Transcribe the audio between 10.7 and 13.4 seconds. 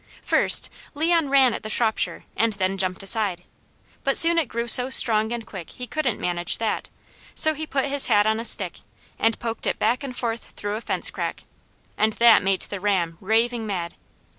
a fence crack, and that made the ram